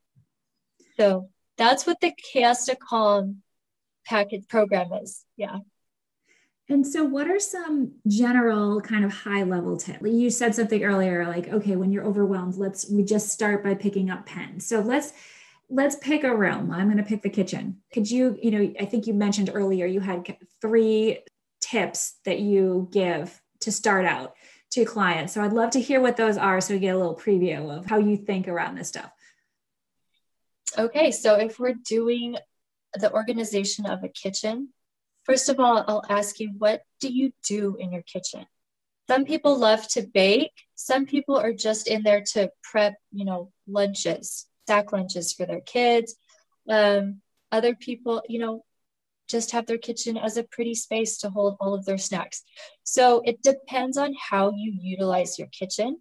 [0.96, 3.42] So that's what the Chaos to Calm
[4.06, 5.24] package program is.
[5.36, 5.58] Yeah.
[6.68, 10.02] And so, what are some general kind of high level tips?
[10.02, 14.10] You said something earlier, like, okay, when you're overwhelmed, let's we just start by picking
[14.10, 14.66] up pens.
[14.66, 15.12] So let's
[15.68, 16.72] let's pick a room.
[16.72, 17.78] I'm going to pick the kitchen.
[17.92, 21.18] Could you, you know, I think you mentioned earlier you had three
[21.70, 24.34] tips that you give to start out
[24.70, 25.32] to clients.
[25.32, 27.86] So I'd love to hear what those are, so we get a little preview of
[27.86, 29.10] how you think around this stuff.
[30.78, 32.36] Okay, so if we're doing
[32.94, 34.68] the organization of a kitchen,
[35.24, 38.46] first of all, I'll ask you, what do you do in your kitchen?
[39.08, 40.52] Some people love to bake.
[40.74, 45.60] Some people are just in there to prep, you know, lunches, sack lunches for their
[45.60, 46.16] kids.
[46.68, 48.64] Um, other people, you know,
[49.28, 52.42] just have their kitchen as a pretty space to hold all of their snacks.
[52.84, 56.00] So it depends on how you utilize your kitchen.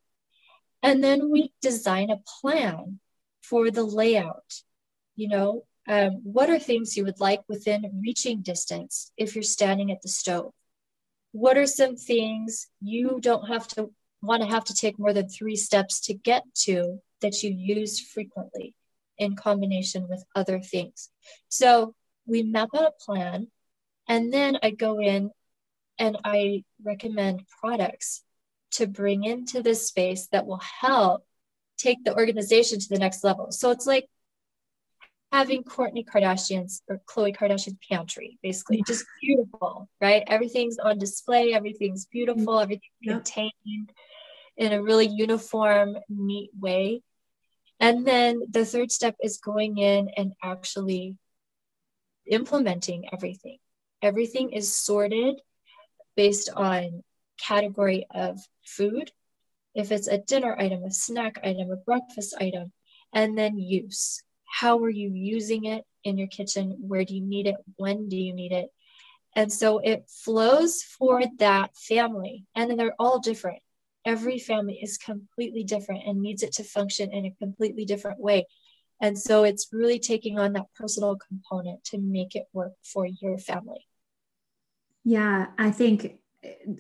[0.84, 3.00] And then we design a plan
[3.42, 4.62] for the layout.
[5.16, 9.92] You know, um, what are things you would like within reaching distance if you're standing
[9.92, 10.52] at the stove?
[11.32, 15.30] What are some things you don't have to want to have to take more than
[15.30, 18.74] three steps to get to that you use frequently
[19.18, 21.10] in combination with other things?
[21.50, 21.94] So
[22.26, 23.48] we map out a plan,
[24.08, 25.32] and then I go in
[25.98, 28.24] and I recommend products
[28.72, 31.26] to bring into this space that will help
[31.78, 33.52] take the organization to the next level.
[33.52, 34.08] So it's like
[35.32, 40.24] having Kourtney Kardashian's or Khloe Kardashian's pantry, basically, just beautiful, right?
[40.28, 42.64] Everything's on display, everything's beautiful, mm-hmm.
[42.64, 43.16] everything's yep.
[43.16, 43.92] contained
[44.58, 47.02] in a really uniform, neat way.
[47.80, 51.18] And then the third step is going in and actually
[52.28, 53.58] implementing everything.
[54.02, 55.40] Everything is sorted
[56.16, 57.04] based on
[57.40, 59.12] category of food.
[59.74, 62.72] If it's a dinner item, a snack item, a breakfast item,
[63.14, 64.22] and then use.
[64.46, 66.78] How are you using it in your kitchen?
[66.80, 67.56] Where do you need it?
[67.76, 68.70] When do you need it?
[69.36, 72.46] And so it flows for that family.
[72.56, 73.60] And then they're all different.
[74.06, 78.46] Every family is completely different and needs it to function in a completely different way.
[79.06, 83.38] And so it's really taking on that personal component to make it work for your
[83.38, 83.86] family.
[85.04, 86.16] Yeah, I think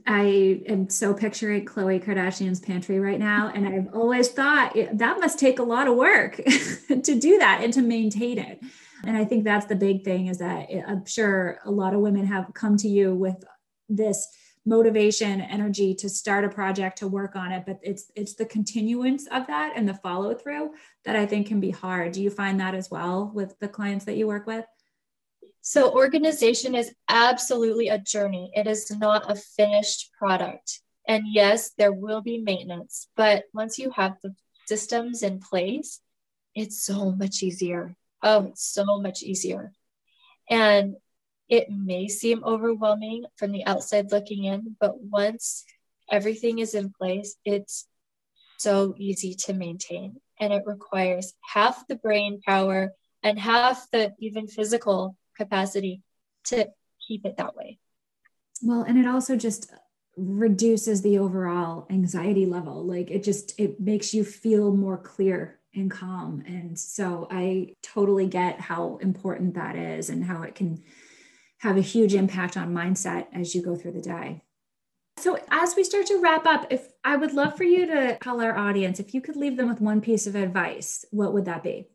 [0.07, 3.51] I am so picturing Khloe Kardashian's pantry right now.
[3.53, 6.37] And I've always thought that must take a lot of work
[6.87, 8.59] to do that and to maintain it.
[9.03, 12.25] And I think that's the big thing is that I'm sure a lot of women
[12.25, 13.35] have come to you with
[13.87, 14.27] this
[14.65, 19.27] motivation energy to start a project to work on it but it's it's the continuance
[19.27, 20.71] of that and the follow through
[21.03, 24.05] that i think can be hard do you find that as well with the clients
[24.05, 24.65] that you work with
[25.67, 30.79] so, organization is absolutely a journey, it is not a finished product.
[31.07, 34.35] And yes, there will be maintenance, but once you have the
[34.67, 36.01] systems in place,
[36.53, 37.95] it's so much easier.
[38.21, 39.73] Oh, it's so much easier.
[40.51, 40.97] And
[41.49, 45.65] it may seem overwhelming from the outside looking in, but once
[46.11, 47.87] everything is in place, it's
[48.57, 50.19] so easy to maintain.
[50.39, 52.91] And it requires half the brain power
[53.23, 56.01] and half the even physical capacity
[56.45, 56.67] to
[57.07, 57.79] keep it that way.
[58.61, 59.71] Well, and it also just
[60.17, 62.85] reduces the overall anxiety level.
[62.85, 66.43] Like it just it makes you feel more clear and calm.
[66.47, 70.81] And so I totally get how important that is and how it can
[71.59, 74.43] have a huge impact on mindset as you go through the day.
[75.17, 78.41] So, as we start to wrap up, if I would love for you to tell
[78.41, 81.63] our audience if you could leave them with one piece of advice, what would that
[81.63, 81.87] be?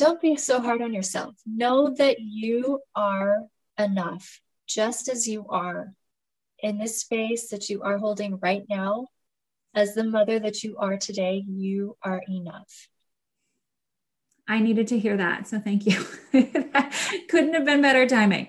[0.00, 1.34] don't be so hard on yourself.
[1.44, 3.44] Know that you are
[3.78, 5.92] enough just as you are
[6.62, 9.08] in this space that you are holding right now.
[9.74, 12.88] As the mother that you are today, you are enough.
[14.50, 15.46] I needed to hear that.
[15.46, 16.04] So thank you.
[17.28, 18.48] Couldn't have been better timing.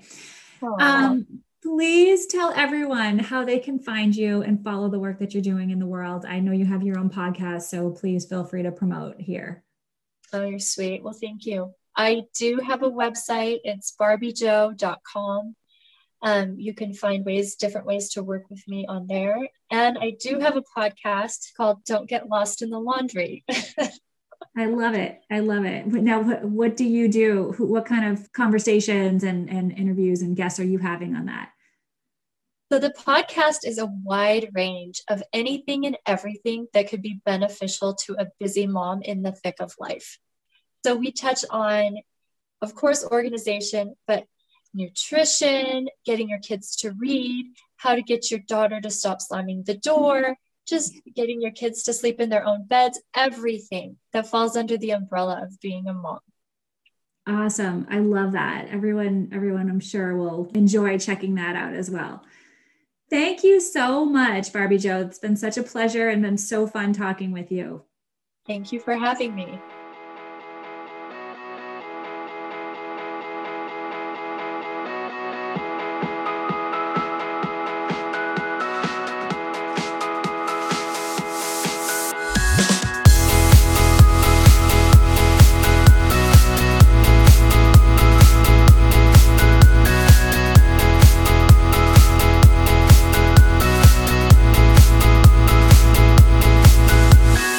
[0.80, 1.28] Um,
[1.62, 5.70] please tell everyone how they can find you and follow the work that you're doing
[5.70, 6.26] in the world.
[6.26, 9.64] I know you have your own podcast, so please feel free to promote here.
[10.34, 11.04] Oh, you're sweet.
[11.04, 11.76] Well, thank you.
[11.96, 13.60] I do have a website.
[13.64, 15.56] It's barbiejo.com.
[16.24, 19.38] Um, you can find ways, different ways to work with me on there.
[19.70, 23.46] And I do have a podcast called Don't Get Lost in the Laundry.
[24.58, 25.22] I love it.
[25.32, 25.86] I love it.
[25.88, 27.54] Now, what, what do you do?
[27.58, 31.52] What kind of conversations and, and interviews and guests are you having on that?
[32.72, 37.96] So, the podcast is a wide range of anything and everything that could be beneficial
[37.96, 40.20] to a busy mom in the thick of life.
[40.86, 41.98] So, we touch on,
[42.62, 44.26] of course, organization, but
[44.74, 47.46] nutrition, getting your kids to read,
[47.78, 50.36] how to get your daughter to stop slamming the door,
[50.72, 54.92] just getting your kids to sleep in their own beds, everything that falls under the
[54.92, 56.20] umbrella of being a mom.
[57.28, 57.86] Awesome.
[57.90, 58.70] I love that.
[58.70, 62.24] Everyone, everyone I'm sure will enjoy checking that out as well.
[63.12, 65.02] Thank you so much, Barbie Jo.
[65.02, 67.84] It's been such a pleasure and been so fun talking with you.
[68.48, 69.60] Thank you for having me.